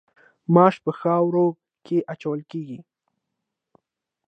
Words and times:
ماش 0.53 0.75
په 0.83 0.91
ښوروا 0.99 1.45
کې 1.85 1.97
اچول 2.13 2.39
کیږي. 2.51 2.79